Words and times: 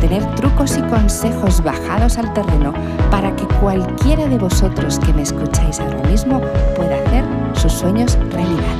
tener 0.00 0.24
trucos 0.36 0.76
y 0.76 0.82
consejos 0.82 1.62
bajados 1.62 2.18
al 2.18 2.32
terreno 2.32 2.72
para 3.10 3.34
que 3.34 3.46
cualquiera 3.60 4.26
de 4.26 4.38
vosotros 4.38 4.98
que 4.98 5.12
me 5.12 5.22
escucháis 5.22 5.80
ahora 5.80 6.02
mismo 6.08 6.40
pueda 6.76 6.96
hacer 7.02 7.24
sus 7.54 7.72
sueños 7.72 8.16
realidad. 8.30 8.76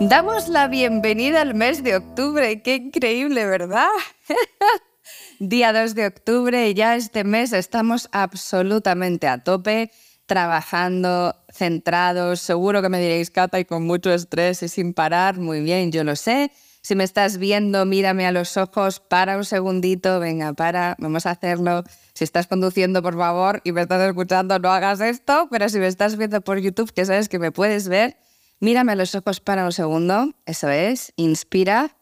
Damos 0.00 0.48
la 0.48 0.66
bienvenida 0.68 1.42
al 1.42 1.54
mes 1.54 1.82
de 1.82 1.96
octubre, 1.96 2.62
qué 2.62 2.76
increíble, 2.76 3.44
¿verdad? 3.46 3.88
Día 5.38 5.72
2 5.72 5.94
de 5.94 6.06
octubre, 6.06 6.72
ya 6.74 6.96
este 6.96 7.24
mes 7.24 7.52
estamos 7.52 8.08
absolutamente 8.12 9.28
a 9.28 9.44
tope 9.44 9.90
trabajando, 10.24 11.34
centrados, 11.52 12.40
seguro 12.40 12.82
que 12.82 12.88
me 12.88 13.00
diréis, 13.00 13.30
Cata, 13.30 13.58
y 13.58 13.64
con 13.64 13.84
mucho 13.84 14.12
estrés 14.12 14.62
y 14.62 14.68
sin 14.68 14.94
parar, 14.94 15.38
muy 15.38 15.60
bien, 15.60 15.90
yo 15.90 16.04
lo 16.04 16.14
sé. 16.14 16.52
Si 16.82 16.94
me 16.94 17.04
estás 17.04 17.36
viendo, 17.36 17.84
mírame 17.84 18.26
a 18.26 18.32
los 18.32 18.56
ojos, 18.56 19.00
para 19.00 19.36
un 19.36 19.44
segundito, 19.44 20.18
venga, 20.18 20.54
para, 20.54 20.96
vamos 20.98 21.26
a 21.26 21.32
hacerlo. 21.32 21.84
Si 22.14 22.24
estás 22.24 22.46
conduciendo, 22.46 23.02
por 23.02 23.16
favor, 23.16 23.60
y 23.64 23.72
me 23.72 23.82
estás 23.82 24.00
escuchando, 24.08 24.58
no 24.58 24.70
hagas 24.70 25.00
esto, 25.00 25.48
pero 25.50 25.68
si 25.68 25.78
me 25.78 25.86
estás 25.86 26.16
viendo 26.16 26.40
por 26.40 26.58
YouTube, 26.58 26.92
que 26.92 27.04
sabes 27.04 27.28
que 27.28 27.38
me 27.38 27.52
puedes 27.52 27.88
ver, 27.88 28.16
mírame 28.60 28.92
a 28.92 28.96
los 28.96 29.14
ojos, 29.14 29.40
para 29.40 29.66
un 29.66 29.72
segundo, 29.72 30.34
eso 30.46 30.70
es, 30.70 31.12
inspira. 31.16 31.96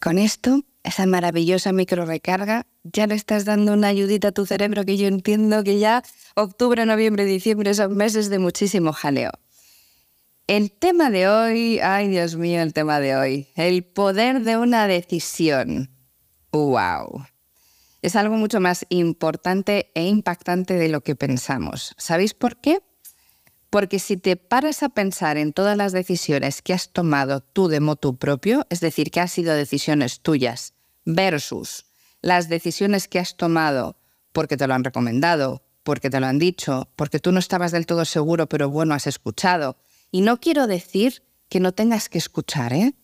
Con 0.00 0.18
esto 0.18 0.62
esa 0.82 1.06
maravillosa 1.06 1.72
micro 1.72 2.06
recarga, 2.06 2.66
ya 2.82 3.06
le 3.06 3.14
estás 3.14 3.44
dando 3.44 3.72
una 3.72 3.88
ayudita 3.88 4.28
a 4.28 4.32
tu 4.32 4.46
cerebro 4.46 4.84
que 4.84 4.96
yo 4.96 5.06
entiendo 5.06 5.62
que 5.62 5.78
ya 5.78 6.02
octubre, 6.34 6.84
noviembre, 6.86 7.24
diciembre 7.24 7.74
son 7.74 7.96
meses 7.96 8.28
de 8.28 8.38
muchísimo 8.38 8.92
jaleo. 8.92 9.30
El 10.48 10.72
tema 10.72 11.10
de 11.10 11.28
hoy, 11.28 11.78
ay 11.78 12.08
Dios 12.08 12.34
mío, 12.36 12.60
el 12.62 12.72
tema 12.72 12.98
de 12.98 13.14
hoy, 13.16 13.48
el 13.54 13.84
poder 13.84 14.42
de 14.42 14.56
una 14.56 14.88
decisión. 14.88 15.90
¡Wow! 16.50 17.24
Es 18.02 18.16
algo 18.16 18.36
mucho 18.36 18.60
más 18.60 18.84
importante 18.88 19.92
e 19.94 20.04
impactante 20.08 20.74
de 20.74 20.88
lo 20.88 21.02
que 21.02 21.14
pensamos. 21.14 21.94
¿Sabéis 21.96 22.34
por 22.34 22.56
qué? 22.56 22.82
Porque 23.70 24.00
si 24.00 24.16
te 24.16 24.36
paras 24.36 24.82
a 24.82 24.88
pensar 24.88 25.36
en 25.36 25.52
todas 25.52 25.76
las 25.76 25.92
decisiones 25.92 26.60
que 26.60 26.74
has 26.74 26.92
tomado 26.92 27.40
tú 27.40 27.68
de 27.68 27.78
motu 27.78 28.16
propio, 28.16 28.66
es 28.68 28.80
decir, 28.80 29.12
que 29.12 29.20
han 29.20 29.28
sido 29.28 29.54
decisiones 29.54 30.20
tuyas, 30.20 30.74
versus 31.04 31.86
las 32.20 32.48
decisiones 32.48 33.06
que 33.06 33.20
has 33.20 33.36
tomado 33.36 33.96
porque 34.32 34.56
te 34.56 34.66
lo 34.66 34.74
han 34.74 34.84
recomendado, 34.84 35.62
porque 35.84 36.10
te 36.10 36.18
lo 36.18 36.26
han 36.26 36.40
dicho, 36.40 36.88
porque 36.96 37.20
tú 37.20 37.30
no 37.30 37.38
estabas 37.38 37.70
del 37.70 37.86
todo 37.86 38.04
seguro, 38.04 38.48
pero 38.48 38.68
bueno, 38.68 38.94
has 38.94 39.06
escuchado. 39.06 39.76
Y 40.12 40.20
no 40.20 40.38
quiero 40.38 40.68
decir 40.68 41.24
que 41.48 41.58
no 41.58 41.72
tengas 41.72 42.08
que 42.08 42.18
escuchar, 42.18 42.72
¿eh? 42.72 42.94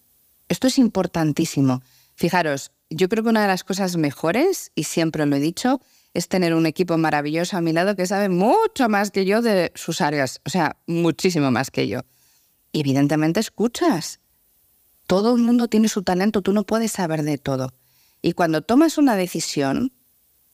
Esto 0.48 0.68
es 0.68 0.78
importantísimo. 0.78 1.82
Fijaros, 2.14 2.70
yo 2.90 3.08
creo 3.08 3.24
que 3.24 3.30
una 3.30 3.42
de 3.42 3.48
las 3.48 3.64
cosas 3.64 3.96
mejores, 3.96 4.72
y 4.74 4.84
siempre 4.84 5.26
lo 5.26 5.36
he 5.36 5.40
dicho, 5.40 5.80
es 6.14 6.28
tener 6.28 6.54
un 6.54 6.66
equipo 6.66 6.96
maravilloso 6.98 7.56
a 7.56 7.60
mi 7.60 7.72
lado 7.72 7.96
que 7.96 8.06
sabe 8.06 8.28
mucho 8.28 8.88
más 8.88 9.10
que 9.10 9.24
yo 9.24 9.42
de 9.42 9.72
sus 9.74 10.00
áreas, 10.00 10.40
o 10.46 10.50
sea, 10.50 10.76
muchísimo 10.86 11.50
más 11.50 11.70
que 11.70 11.88
yo. 11.88 12.00
Y 12.72 12.80
evidentemente 12.80 13.40
escuchas. 13.40 14.20
Todo 15.06 15.34
el 15.34 15.42
mundo 15.42 15.68
tiene 15.68 15.88
su 15.88 16.02
talento, 16.02 16.42
tú 16.42 16.52
no 16.52 16.64
puedes 16.64 16.92
saber 16.92 17.22
de 17.22 17.38
todo. 17.38 17.72
Y 18.20 18.32
cuando 18.32 18.62
tomas 18.62 18.98
una 18.98 19.16
decisión, 19.16 19.92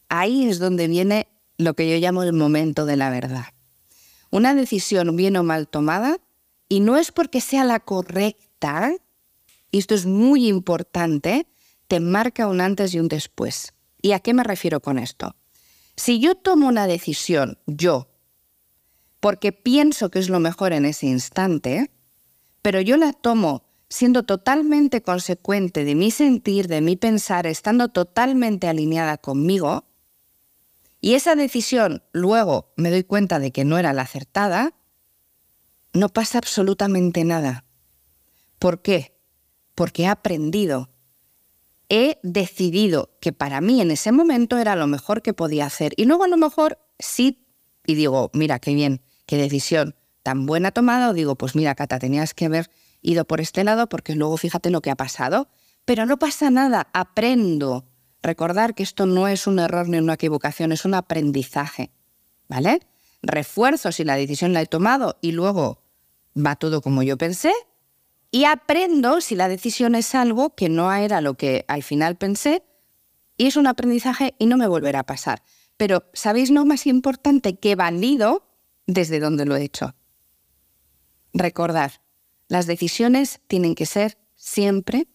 ahí 0.08 0.48
es 0.48 0.58
donde 0.58 0.86
viene 0.86 1.28
lo 1.56 1.74
que 1.74 1.90
yo 1.90 1.96
llamo 1.98 2.22
el 2.22 2.32
momento 2.32 2.86
de 2.86 2.96
la 2.96 3.10
verdad. 3.10 3.46
Una 4.30 4.54
decisión 4.54 5.16
bien 5.16 5.36
o 5.36 5.44
mal 5.44 5.68
tomada, 5.68 6.18
y 6.68 6.80
no 6.80 6.96
es 6.96 7.12
porque 7.12 7.40
sea 7.40 7.64
la 7.64 7.80
correcta, 7.80 8.92
y 9.70 9.78
esto 9.78 9.94
es 9.94 10.06
muy 10.06 10.48
importante, 10.48 11.46
te 11.88 12.00
marca 12.00 12.48
un 12.48 12.60
antes 12.60 12.94
y 12.94 13.00
un 13.00 13.08
después. 13.08 13.74
¿Y 14.00 14.12
a 14.12 14.20
qué 14.20 14.34
me 14.34 14.44
refiero 14.44 14.80
con 14.80 14.98
esto? 14.98 15.36
Si 15.96 16.20
yo 16.20 16.34
tomo 16.34 16.68
una 16.68 16.86
decisión, 16.86 17.58
yo, 17.66 18.08
porque 19.20 19.52
pienso 19.52 20.10
que 20.10 20.18
es 20.18 20.28
lo 20.28 20.40
mejor 20.40 20.72
en 20.72 20.84
ese 20.84 21.06
instante, 21.06 21.90
pero 22.62 22.80
yo 22.80 22.96
la 22.96 23.12
tomo 23.12 23.64
siendo 23.88 24.24
totalmente 24.24 25.02
consecuente 25.02 25.84
de 25.84 25.94
mi 25.94 26.10
sentir, 26.10 26.66
de 26.66 26.80
mi 26.80 26.96
pensar, 26.96 27.46
estando 27.46 27.88
totalmente 27.88 28.68
alineada 28.68 29.18
conmigo, 29.18 29.84
y 31.00 31.14
esa 31.14 31.36
decisión 31.36 32.02
luego 32.12 32.72
me 32.76 32.90
doy 32.90 33.04
cuenta 33.04 33.38
de 33.38 33.52
que 33.52 33.64
no 33.64 33.78
era 33.78 33.92
la 33.92 34.02
acertada, 34.02 34.74
no 35.94 36.10
pasa 36.10 36.38
absolutamente 36.38 37.24
nada. 37.24 37.64
¿Por 38.58 38.82
qué? 38.82 39.18
Porque 39.74 40.02
he 40.02 40.06
aprendido 40.06 40.90
he 41.88 42.18
decidido 42.22 43.10
que 43.20 43.32
para 43.32 43.60
mí 43.60 43.80
en 43.80 43.90
ese 43.90 44.12
momento 44.12 44.58
era 44.58 44.76
lo 44.76 44.86
mejor 44.86 45.22
que 45.22 45.34
podía 45.34 45.66
hacer. 45.66 45.92
Y 45.96 46.04
luego 46.06 46.24
a 46.24 46.28
lo 46.28 46.36
mejor 46.36 46.78
sí, 46.98 47.46
y 47.86 47.94
digo, 47.94 48.30
mira, 48.32 48.58
qué 48.58 48.74
bien, 48.74 49.02
qué 49.26 49.36
decisión 49.36 49.94
tan 50.22 50.46
buena 50.46 50.72
tomada, 50.72 51.10
o 51.10 51.12
digo, 51.12 51.36
pues 51.36 51.54
mira, 51.54 51.74
Cata, 51.74 51.98
tenías 51.98 52.32
que 52.32 52.46
haber 52.46 52.70
ido 53.02 53.26
por 53.26 53.40
este 53.40 53.62
lado 53.62 53.88
porque 53.88 54.14
luego 54.14 54.36
fíjate 54.38 54.70
lo 54.70 54.80
que 54.80 54.90
ha 54.90 54.96
pasado. 54.96 55.48
Pero 55.84 56.06
no 56.06 56.18
pasa 56.18 56.50
nada, 56.50 56.88
aprendo. 56.94 57.84
Recordar 58.22 58.74
que 58.74 58.82
esto 58.82 59.04
no 59.04 59.28
es 59.28 59.46
un 59.46 59.58
error 59.58 59.86
ni 59.86 59.98
una 59.98 60.14
equivocación, 60.14 60.72
es 60.72 60.86
un 60.86 60.94
aprendizaje. 60.94 61.90
¿Vale? 62.48 62.80
Refuerzo 63.22 63.92
si 63.92 64.02
la 64.02 64.16
decisión 64.16 64.54
la 64.54 64.62
he 64.62 64.66
tomado 64.66 65.18
y 65.20 65.32
luego 65.32 65.83
va 66.34 66.56
todo 66.56 66.80
como 66.80 67.02
yo 67.02 67.16
pensé, 67.16 67.52
y 68.30 68.46
aprendo 68.46 69.20
si 69.20 69.36
la 69.36 69.48
decisión 69.48 69.94
es 69.94 70.14
algo 70.14 70.56
que 70.56 70.68
no 70.68 70.92
era 70.92 71.20
lo 71.20 71.34
que 71.34 71.64
al 71.68 71.84
final 71.84 72.16
pensé 72.16 72.64
y 73.36 73.46
es 73.46 73.56
un 73.56 73.68
aprendizaje 73.68 74.34
y 74.38 74.46
no 74.46 74.56
me 74.56 74.66
volverá 74.66 75.00
a 75.00 75.06
pasar. 75.06 75.42
Pero 75.76 76.04
¿sabéis 76.14 76.50
lo 76.50 76.64
más 76.64 76.86
importante? 76.86 77.58
Que 77.58 77.76
valido 77.76 78.46
desde 78.86 79.20
donde 79.20 79.44
lo 79.44 79.54
he 79.54 79.62
hecho. 79.62 79.94
Recordar, 81.32 82.00
las 82.48 82.66
decisiones 82.66 83.40
tienen 83.46 83.74
que 83.74 83.86
ser 83.86 84.18
siempre, 84.34 85.08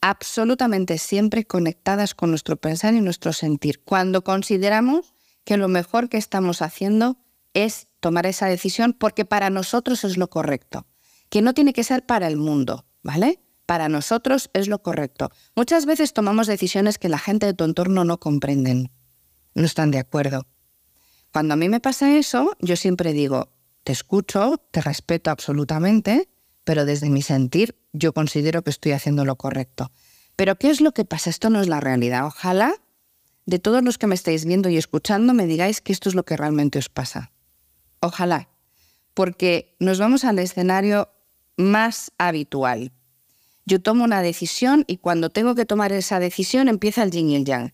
absolutamente 0.00 0.98
siempre 0.98 1.44
conectadas 1.44 2.14
con 2.14 2.30
nuestro 2.30 2.56
pensar 2.56 2.94
y 2.94 3.00
nuestro 3.00 3.32
sentir. 3.32 3.82
Cuando 3.84 4.24
consideramos 4.24 5.14
que 5.44 5.56
lo 5.56 5.68
mejor 5.68 6.08
que 6.08 6.18
estamos 6.18 6.62
haciendo 6.62 7.18
es 7.54 7.88
tomar 8.00 8.26
esa 8.26 8.46
decisión 8.46 8.92
porque 8.92 9.24
para 9.24 9.50
nosotros 9.50 10.04
es 10.04 10.16
lo 10.16 10.30
correcto 10.30 10.86
que 11.32 11.40
no 11.40 11.54
tiene 11.54 11.72
que 11.72 11.82
ser 11.82 12.04
para 12.04 12.26
el 12.26 12.36
mundo, 12.36 12.84
¿vale? 13.02 13.40
Para 13.64 13.88
nosotros 13.88 14.50
es 14.52 14.68
lo 14.68 14.82
correcto. 14.82 15.30
Muchas 15.56 15.86
veces 15.86 16.12
tomamos 16.12 16.46
decisiones 16.46 16.98
que 16.98 17.08
la 17.08 17.18
gente 17.18 17.46
de 17.46 17.54
tu 17.54 17.64
entorno 17.64 18.04
no 18.04 18.20
comprenden, 18.20 18.92
no 19.54 19.64
están 19.64 19.90
de 19.90 19.98
acuerdo. 19.98 20.46
Cuando 21.32 21.54
a 21.54 21.56
mí 21.56 21.70
me 21.70 21.80
pasa 21.80 22.18
eso, 22.18 22.54
yo 22.60 22.76
siempre 22.76 23.14
digo, 23.14 23.48
te 23.82 23.92
escucho, 23.92 24.62
te 24.72 24.82
respeto 24.82 25.30
absolutamente, 25.30 26.28
pero 26.64 26.84
desde 26.84 27.08
mi 27.08 27.22
sentir 27.22 27.78
yo 27.94 28.12
considero 28.12 28.60
que 28.62 28.68
estoy 28.68 28.92
haciendo 28.92 29.24
lo 29.24 29.36
correcto. 29.36 29.90
Pero 30.36 30.58
¿qué 30.58 30.68
es 30.68 30.82
lo 30.82 30.92
que 30.92 31.06
pasa? 31.06 31.30
Esto 31.30 31.48
no 31.48 31.62
es 31.62 31.68
la 31.68 31.80
realidad. 31.80 32.26
Ojalá 32.26 32.74
de 33.46 33.58
todos 33.58 33.82
los 33.82 33.96
que 33.96 34.06
me 34.06 34.14
estáis 34.14 34.44
viendo 34.44 34.68
y 34.68 34.76
escuchando 34.76 35.32
me 35.32 35.46
digáis 35.46 35.80
que 35.80 35.94
esto 35.94 36.10
es 36.10 36.14
lo 36.14 36.26
que 36.26 36.36
realmente 36.36 36.78
os 36.78 36.90
pasa. 36.90 37.32
Ojalá. 38.02 38.48
Porque 39.14 39.76
nos 39.78 39.98
vamos 39.98 40.24
al 40.24 40.38
escenario 40.38 41.08
más 41.56 42.12
habitual. 42.18 42.92
Yo 43.64 43.80
tomo 43.80 44.04
una 44.04 44.22
decisión 44.22 44.84
y 44.88 44.96
cuando 44.98 45.30
tengo 45.30 45.54
que 45.54 45.64
tomar 45.64 45.92
esa 45.92 46.18
decisión 46.18 46.68
empieza 46.68 47.02
el 47.04 47.12
yin 47.12 47.30
y 47.30 47.36
el 47.36 47.44
yang. 47.44 47.72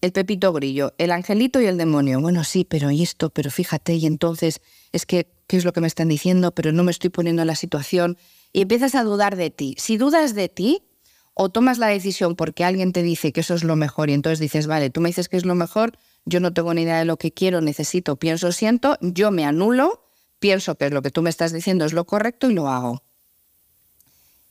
El 0.00 0.12
pepito 0.12 0.52
grillo, 0.52 0.94
el 0.98 1.10
angelito 1.10 1.60
y 1.60 1.66
el 1.66 1.76
demonio. 1.76 2.20
Bueno, 2.20 2.44
sí, 2.44 2.64
pero 2.64 2.90
y 2.90 3.02
esto, 3.02 3.30
pero 3.30 3.50
fíjate, 3.50 3.94
y 3.94 4.06
entonces 4.06 4.60
es 4.92 5.04
que, 5.04 5.30
¿qué 5.46 5.56
es 5.56 5.64
lo 5.64 5.72
que 5.72 5.80
me 5.80 5.88
están 5.88 6.08
diciendo? 6.08 6.52
Pero 6.54 6.72
no 6.72 6.84
me 6.84 6.90
estoy 6.90 7.10
poniendo 7.10 7.42
en 7.42 7.48
la 7.48 7.56
situación. 7.56 8.16
Y 8.52 8.62
empiezas 8.62 8.94
a 8.94 9.02
dudar 9.02 9.36
de 9.36 9.50
ti. 9.50 9.74
Si 9.78 9.96
dudas 9.96 10.34
de 10.34 10.48
ti, 10.48 10.84
o 11.34 11.48
tomas 11.48 11.78
la 11.78 11.88
decisión 11.88 12.36
porque 12.36 12.64
alguien 12.64 12.92
te 12.92 13.02
dice 13.02 13.32
que 13.32 13.40
eso 13.40 13.54
es 13.54 13.64
lo 13.64 13.76
mejor 13.76 14.10
y 14.10 14.14
entonces 14.14 14.38
dices, 14.38 14.66
vale, 14.66 14.90
tú 14.90 15.00
me 15.00 15.08
dices 15.08 15.28
que 15.28 15.36
es 15.36 15.44
lo 15.44 15.54
mejor, 15.54 15.98
yo 16.24 16.40
no 16.40 16.52
tengo 16.52 16.74
ni 16.74 16.82
idea 16.82 16.98
de 16.98 17.04
lo 17.04 17.16
que 17.16 17.32
quiero, 17.32 17.60
necesito, 17.60 18.16
pienso, 18.16 18.52
siento, 18.52 18.96
yo 19.00 19.30
me 19.30 19.44
anulo 19.44 20.10
pienso 20.40 20.74
que 20.74 20.90
lo 20.90 21.02
que 21.02 21.10
tú 21.10 21.22
me 21.22 21.30
estás 21.30 21.52
diciendo 21.52 21.84
es 21.84 21.92
lo 21.92 22.06
correcto 22.06 22.50
y 22.50 22.54
lo 22.54 22.68
hago. 22.68 23.04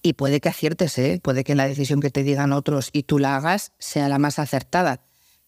Y 0.01 0.13
puede 0.13 0.39
que 0.39 0.47
aciertes, 0.47 0.97
¿eh? 0.97 1.19
puede 1.21 1.43
que 1.43 1.55
la 1.55 1.67
decisión 1.67 1.99
que 1.99 2.11
te 2.11 2.23
digan 2.23 2.53
otros 2.53 2.89
y 2.93 3.03
tú 3.03 3.19
la 3.19 3.35
hagas 3.35 3.73
sea 3.79 4.07
la 4.07 4.17
más 4.17 4.39
acertada. 4.39 5.01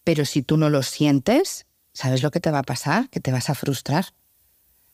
Pero 0.04 0.26
si 0.26 0.42
tú 0.42 0.58
no 0.58 0.68
lo 0.68 0.82
sientes, 0.82 1.64
¿sabes 1.94 2.22
lo 2.22 2.30
que 2.30 2.40
te 2.40 2.50
va 2.50 2.58
a 2.58 2.64
pasar? 2.64 3.08
Que 3.08 3.20
te 3.20 3.32
vas 3.32 3.48
a 3.48 3.54
frustrar. 3.54 4.06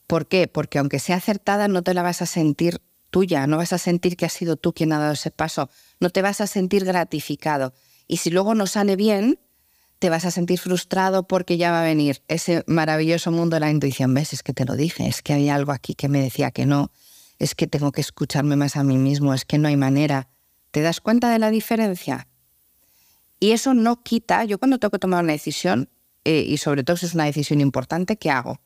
¿Por 0.07 0.29
qué? 0.29 0.47
Porque 0.47 0.79
aunque 0.79 1.01
sea 1.01 1.17
acertada, 1.17 1.67
no 1.67 1.83
te 1.83 1.93
la 1.93 2.03
vas 2.03 2.23
a 2.23 2.27
sentir 2.27 2.81
tuya, 3.11 3.47
no 3.47 3.57
vas 3.57 3.73
a 3.73 3.79
sentir 3.79 4.17
que 4.17 4.27
has 4.27 4.33
sido 4.33 4.57
tú 4.57 4.73
quien 4.75 4.93
ha 4.93 4.99
dado 4.99 5.15
ese 5.15 5.31
paso, 5.31 5.71
no 5.99 6.11
te 6.11 6.23
vas 6.23 6.41
a 6.41 6.47
sentir 6.47 6.85
gratificado. 6.85 7.75
Y 8.07 8.19
si 8.19 8.31
luego 8.31 8.55
no 8.55 8.67
sale 8.67 8.97
bien, 8.97 9.41
te 9.99 10.11
vas 10.11 10.25
a 10.25 10.31
sentir 10.31 10.59
frustrado 10.59 11.27
porque 11.27 11.57
ya 11.57 11.71
va 11.71 11.81
a 11.81 11.85
venir 11.85 12.23
ese 12.29 12.63
maravilloso 12.67 13.31
mundo 13.31 13.57
de 13.57 13.61
la 13.61 13.71
intuición. 13.71 14.15
¿Ves? 14.15 14.33
Es 14.33 14.43
que 14.43 14.53
te 14.53 14.65
lo 14.65 14.77
dije, 14.77 15.09
es 15.09 15.23
que 15.23 15.33
había 15.33 15.55
algo 15.55 15.73
aquí 15.73 15.95
que 15.95 16.09
me 16.09 16.21
decía 16.21 16.51
que 16.51 16.67
no, 16.67 16.93
es 17.39 17.55
que 17.55 17.67
tengo 17.67 17.93
que 17.93 18.01
escucharme 18.01 18.57
más 18.57 18.77
a 18.77 18.85
mí 18.85 18.97
mismo, 18.97 19.35
es 19.35 19.45
que 19.45 19.59
no 19.59 19.69
hay 19.69 19.77
manera. 19.77 20.29
¿Te 20.71 20.83
das 20.83 21.01
cuenta 21.01 21.31
de 21.31 21.39
la 21.39 21.51
diferencia? 21.51 22.29
Y 23.41 23.53
eso 23.53 23.75
no 23.75 24.03
quita, 24.03 24.45
yo 24.45 24.59
cuando 24.59 24.79
tengo 24.79 24.91
que 24.91 24.99
tomar 24.99 25.23
una 25.23 25.33
decisión, 25.33 25.89
eh, 26.25 26.45
y 26.47 26.59
sobre 26.59 26.85
todo 26.85 26.97
si 26.97 27.07
es 27.07 27.15
una 27.15 27.25
decisión 27.25 27.61
importante, 27.61 28.17
¿qué 28.17 28.31
hago? 28.31 28.61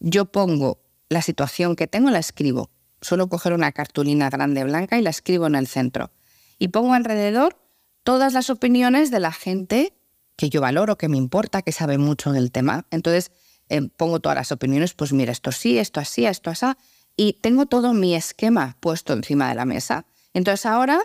Yo 0.00 0.26
pongo 0.26 0.82
la 1.08 1.22
situación 1.22 1.76
que 1.76 1.86
tengo, 1.86 2.10
la 2.10 2.18
escribo. 2.18 2.70
Suelo 3.00 3.28
coger 3.28 3.52
una 3.52 3.72
cartulina 3.72 4.28
grande 4.30 4.64
blanca 4.64 4.98
y 4.98 5.02
la 5.02 5.10
escribo 5.10 5.46
en 5.46 5.54
el 5.54 5.66
centro. 5.66 6.10
Y 6.58 6.68
pongo 6.68 6.92
alrededor 6.92 7.56
todas 8.02 8.32
las 8.32 8.50
opiniones 8.50 9.10
de 9.10 9.20
la 9.20 9.32
gente 9.32 9.94
que 10.40 10.48
yo 10.48 10.62
valoro, 10.62 10.96
que 10.96 11.10
me 11.10 11.18
importa, 11.18 11.60
que 11.60 11.70
sabe 11.70 11.98
mucho 11.98 12.32
del 12.32 12.50
tema. 12.50 12.86
Entonces 12.90 13.30
eh, 13.68 13.82
pongo 13.94 14.20
todas 14.20 14.36
las 14.36 14.52
opiniones, 14.52 14.94
pues 14.94 15.12
mira, 15.12 15.32
esto 15.32 15.52
sí, 15.52 15.76
esto 15.76 16.00
así, 16.00 16.24
esto 16.24 16.48
así, 16.48 16.64
y 17.14 17.34
tengo 17.34 17.66
todo 17.66 17.92
mi 17.92 18.14
esquema 18.14 18.78
puesto 18.80 19.12
encima 19.12 19.50
de 19.50 19.54
la 19.54 19.66
mesa. 19.66 20.06
Entonces 20.32 20.64
ahora 20.64 21.02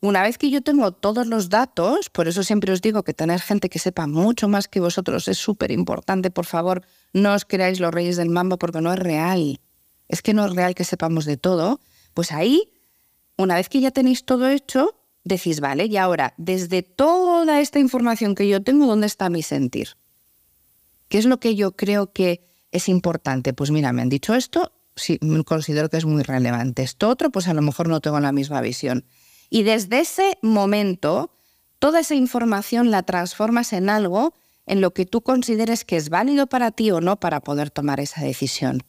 una 0.00 0.24
vez 0.24 0.36
que 0.36 0.50
yo 0.50 0.62
tengo 0.62 0.90
todos 0.90 1.28
los 1.28 1.48
datos, 1.48 2.10
por 2.10 2.26
eso 2.26 2.42
siempre 2.42 2.72
os 2.72 2.82
digo 2.82 3.04
que 3.04 3.14
tener 3.14 3.40
gente 3.40 3.68
que 3.68 3.78
sepa 3.78 4.08
mucho 4.08 4.48
más 4.48 4.66
que 4.66 4.80
vosotros 4.80 5.28
es 5.28 5.38
súper 5.38 5.70
importante, 5.70 6.32
por 6.32 6.44
favor, 6.44 6.82
no 7.12 7.32
os 7.34 7.44
creáis 7.44 7.78
los 7.78 7.94
reyes 7.94 8.16
del 8.16 8.30
mambo 8.30 8.58
porque 8.58 8.80
no 8.80 8.92
es 8.92 8.98
real. 8.98 9.60
Es 10.08 10.20
que 10.20 10.34
no 10.34 10.44
es 10.44 10.56
real 10.56 10.74
que 10.74 10.82
sepamos 10.82 11.24
de 11.24 11.36
todo. 11.36 11.78
Pues 12.14 12.32
ahí, 12.32 12.72
una 13.36 13.54
vez 13.54 13.68
que 13.68 13.80
ya 13.80 13.92
tenéis 13.92 14.24
todo 14.24 14.48
hecho, 14.48 14.96
decís, 15.24 15.60
vale, 15.60 15.86
y 15.86 15.96
ahora, 15.96 16.34
desde 16.36 16.82
toda 16.82 17.60
esta 17.60 17.78
información 17.78 18.34
que 18.34 18.48
yo 18.48 18.62
tengo, 18.62 18.86
¿dónde 18.86 19.06
está 19.06 19.30
mi 19.30 19.42
sentir? 19.42 19.96
¿Qué 21.08 21.18
es 21.18 21.26
lo 21.26 21.38
que 21.38 21.54
yo 21.54 21.76
creo 21.76 22.12
que 22.12 22.44
es 22.70 22.88
importante? 22.88 23.52
Pues 23.52 23.70
mira, 23.70 23.92
me 23.92 24.02
han 24.02 24.08
dicho 24.08 24.34
esto, 24.34 24.72
sí, 24.96 25.18
considero 25.44 25.88
que 25.88 25.98
es 25.98 26.04
muy 26.04 26.22
relevante. 26.22 26.82
Esto 26.82 27.08
otro, 27.08 27.30
pues 27.30 27.48
a 27.48 27.54
lo 27.54 27.62
mejor 27.62 27.88
no 27.88 28.00
tengo 28.00 28.18
la 28.20 28.32
misma 28.32 28.60
visión. 28.60 29.04
Y 29.50 29.62
desde 29.62 30.00
ese 30.00 30.38
momento, 30.42 31.34
toda 31.78 32.00
esa 32.00 32.14
información 32.14 32.90
la 32.90 33.02
transformas 33.02 33.72
en 33.72 33.90
algo 33.90 34.34
en 34.66 34.80
lo 34.80 34.94
que 34.94 35.06
tú 35.06 35.22
consideres 35.22 35.84
que 35.84 35.96
es 35.96 36.08
válido 36.08 36.46
para 36.46 36.70
ti 36.70 36.90
o 36.90 37.00
no 37.00 37.18
para 37.20 37.40
poder 37.40 37.70
tomar 37.70 38.00
esa 38.00 38.22
decisión. 38.22 38.82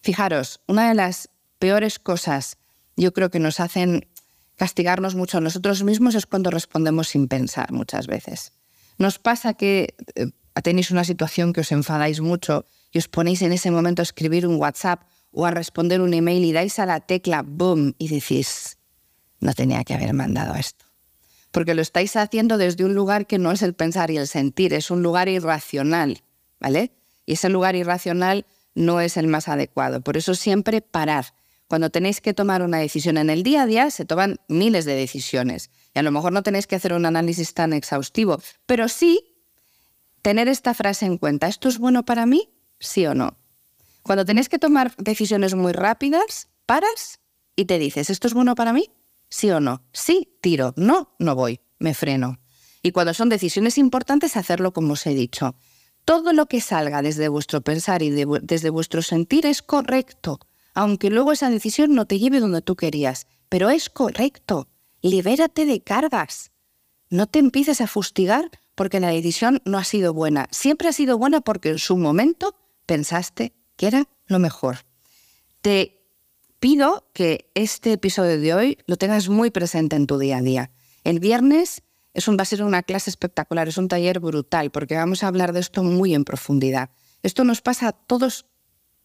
Fijaros, 0.00 0.60
una 0.66 0.88
de 0.88 0.94
las 0.94 1.30
peores 1.58 1.98
cosas 1.98 2.56
yo 2.96 3.12
creo 3.12 3.30
que 3.30 3.38
nos 3.38 3.60
hacen 3.60 4.08
castigarnos 4.56 5.14
mucho 5.14 5.38
a 5.38 5.40
nosotros 5.40 5.82
mismos 5.82 6.14
es 6.14 6.26
cuando 6.26 6.50
respondemos 6.50 7.08
sin 7.08 7.28
pensar 7.28 7.72
muchas 7.72 8.06
veces. 8.06 8.52
Nos 8.98 9.18
pasa 9.18 9.54
que 9.54 9.94
eh, 10.14 10.26
tenéis 10.62 10.90
una 10.90 11.04
situación 11.04 11.52
que 11.52 11.62
os 11.62 11.72
enfadáis 11.72 12.20
mucho 12.20 12.66
y 12.92 12.98
os 12.98 13.08
ponéis 13.08 13.42
en 13.42 13.52
ese 13.52 13.70
momento 13.70 14.02
a 14.02 14.04
escribir 14.04 14.46
un 14.46 14.56
WhatsApp 14.56 15.02
o 15.32 15.46
a 15.46 15.50
responder 15.50 16.00
un 16.00 16.12
email 16.12 16.44
y 16.44 16.52
dais 16.52 16.78
a 16.78 16.86
la 16.86 17.00
tecla 17.00 17.42
boom 17.42 17.94
y 17.98 18.08
decís, 18.08 18.76
no 19.40 19.54
tenía 19.54 19.82
que 19.84 19.94
haber 19.94 20.12
mandado 20.12 20.54
esto. 20.54 20.84
Porque 21.50 21.74
lo 21.74 21.82
estáis 21.82 22.16
haciendo 22.16 22.58
desde 22.58 22.84
un 22.84 22.94
lugar 22.94 23.26
que 23.26 23.38
no 23.38 23.50
es 23.50 23.62
el 23.62 23.74
pensar 23.74 24.10
y 24.10 24.18
el 24.18 24.26
sentir, 24.26 24.72
es 24.72 24.90
un 24.90 25.02
lugar 25.02 25.28
irracional, 25.28 26.22
¿vale? 26.60 26.92
Y 27.26 27.34
ese 27.34 27.48
lugar 27.48 27.74
irracional 27.76 28.46
no 28.74 29.00
es 29.00 29.16
el 29.16 29.26
más 29.26 29.48
adecuado. 29.48 30.00
Por 30.00 30.16
eso 30.16 30.34
siempre 30.34 30.80
parar. 30.80 31.34
Cuando 31.72 31.88
tenéis 31.88 32.20
que 32.20 32.34
tomar 32.34 32.60
una 32.60 32.76
decisión 32.76 33.16
en 33.16 33.30
el 33.30 33.42
día 33.42 33.62
a 33.62 33.66
día, 33.66 33.90
se 33.90 34.04
toman 34.04 34.36
miles 34.46 34.84
de 34.84 34.94
decisiones. 34.94 35.70
Y 35.94 36.00
a 36.00 36.02
lo 36.02 36.10
mejor 36.10 36.30
no 36.30 36.42
tenéis 36.42 36.66
que 36.66 36.76
hacer 36.76 36.92
un 36.92 37.06
análisis 37.06 37.54
tan 37.54 37.72
exhaustivo, 37.72 38.42
pero 38.66 38.88
sí 38.88 39.38
tener 40.20 40.48
esta 40.48 40.74
frase 40.74 41.06
en 41.06 41.16
cuenta. 41.16 41.48
¿Esto 41.48 41.70
es 41.70 41.78
bueno 41.78 42.04
para 42.04 42.26
mí? 42.26 42.50
¿Sí 42.78 43.06
o 43.06 43.14
no? 43.14 43.38
Cuando 44.02 44.26
tenéis 44.26 44.50
que 44.50 44.58
tomar 44.58 44.94
decisiones 44.98 45.54
muy 45.54 45.72
rápidas, 45.72 46.50
paras 46.66 47.20
y 47.56 47.64
te 47.64 47.78
dices, 47.78 48.10
¿esto 48.10 48.26
es 48.26 48.34
bueno 48.34 48.54
para 48.54 48.74
mí? 48.74 48.90
¿Sí 49.30 49.50
o 49.50 49.58
no? 49.58 49.82
Sí, 49.94 50.36
tiro. 50.42 50.74
No, 50.76 51.14
no 51.18 51.34
voy. 51.34 51.60
Me 51.78 51.94
freno. 51.94 52.38
Y 52.82 52.90
cuando 52.90 53.14
son 53.14 53.30
decisiones 53.30 53.78
importantes, 53.78 54.36
hacerlo 54.36 54.74
como 54.74 54.92
os 54.92 55.06
he 55.06 55.14
dicho. 55.14 55.56
Todo 56.04 56.34
lo 56.34 56.44
que 56.44 56.60
salga 56.60 57.00
desde 57.00 57.28
vuestro 57.28 57.62
pensar 57.62 58.02
y 58.02 58.10
desde 58.10 58.68
vuestro 58.68 59.00
sentir 59.00 59.46
es 59.46 59.62
correcto, 59.62 60.38
aunque 60.74 61.10
luego 61.10 61.32
esa 61.32 61.50
decisión 61.50 61.94
no 61.94 62.06
te 62.06 62.18
lleve 62.18 62.40
donde 62.40 62.62
tú 62.62 62.76
querías, 62.76 63.26
pero 63.48 63.70
es 63.70 63.90
correcto. 63.90 64.68
Libérate 65.02 65.66
de 65.66 65.82
cargas. 65.82 66.52
No 67.10 67.26
te 67.26 67.38
empieces 67.38 67.80
a 67.80 67.86
fustigar 67.86 68.50
porque 68.74 69.00
la 69.00 69.08
decisión 69.08 69.60
no 69.64 69.78
ha 69.78 69.84
sido 69.84 70.14
buena. 70.14 70.48
Siempre 70.50 70.88
ha 70.88 70.92
sido 70.92 71.18
buena 71.18 71.40
porque 71.40 71.70
en 71.70 71.78
su 71.78 71.96
momento 71.96 72.56
pensaste 72.86 73.52
que 73.76 73.86
era 73.86 74.08
lo 74.26 74.38
mejor. 74.38 74.78
Te 75.60 76.02
pido 76.60 77.08
que 77.12 77.50
este 77.54 77.92
episodio 77.92 78.40
de 78.40 78.54
hoy 78.54 78.78
lo 78.86 78.96
tengas 78.96 79.28
muy 79.28 79.50
presente 79.50 79.96
en 79.96 80.06
tu 80.06 80.18
día 80.18 80.38
a 80.38 80.42
día. 80.42 80.70
El 81.04 81.20
viernes 81.20 81.82
es 82.14 82.28
un, 82.28 82.36
va 82.36 82.42
a 82.42 82.46
ser 82.46 82.62
una 82.62 82.82
clase 82.82 83.10
espectacular, 83.10 83.68
es 83.68 83.78
un 83.78 83.88
taller 83.88 84.20
brutal, 84.20 84.70
porque 84.70 84.96
vamos 84.96 85.22
a 85.22 85.28
hablar 85.28 85.52
de 85.52 85.60
esto 85.60 85.82
muy 85.82 86.14
en 86.14 86.24
profundidad. 86.24 86.90
Esto 87.22 87.44
nos 87.44 87.62
pasa 87.62 87.92
todos, 87.92 88.46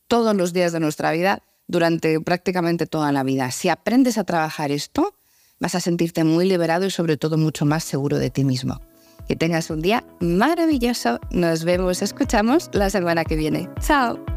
todos 0.08 0.36
los 0.36 0.54
días 0.54 0.72
de 0.72 0.80
nuestra 0.80 1.12
vida, 1.12 1.44
durante 1.68 2.20
prácticamente 2.22 2.86
toda 2.86 3.12
la 3.12 3.24
vida. 3.24 3.52
Si 3.52 3.70
aprendes 3.70 4.18
a 4.18 4.24
trabajar 4.24 4.72
esto, 4.72 5.14
vas 5.60 5.76
a 5.76 5.80
sentirte 5.80 6.24
muy 6.24 6.48
liberado 6.48 6.86
y 6.86 6.92
sobre 6.92 7.18
todo 7.18 7.38
mucho 7.38 7.66
más 7.66 7.84
seguro 7.84 8.18
de 8.18 8.30
ti 8.30 8.44
mismo. 8.44 8.82
Que 9.28 9.36
tengas 9.36 9.70
un 9.70 9.82
día 9.82 10.06
maravilloso. 10.22 11.20
Nos 11.32 11.66
vemos, 11.66 12.02
escuchamos 12.02 12.70
la 12.74 12.90
semana 12.90 13.26
que 13.26 13.36
viene. 13.36 13.70
Chao. 13.82 14.37